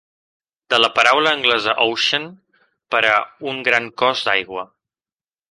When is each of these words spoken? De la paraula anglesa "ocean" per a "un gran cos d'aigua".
De 0.73 0.77
la 0.79 0.87
paraula 0.95 1.33
anglesa 1.37 1.75
"ocean" 1.83 2.25
per 2.95 3.03
a 3.11 3.21
"un 3.53 3.61
gran 3.69 3.93
cos 4.05 4.27
d'aigua". 4.31 4.67